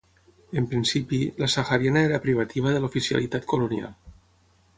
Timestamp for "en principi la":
0.61-1.47